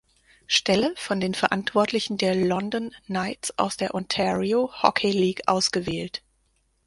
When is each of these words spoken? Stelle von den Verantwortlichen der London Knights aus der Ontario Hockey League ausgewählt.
Stelle 0.47 0.95
von 0.97 1.19
den 1.19 1.35
Verantwortlichen 1.35 2.17
der 2.17 2.33
London 2.33 2.91
Knights 3.05 3.55
aus 3.59 3.77
der 3.77 3.93
Ontario 3.93 4.71
Hockey 4.81 5.11
League 5.11 5.43
ausgewählt. 5.47 6.23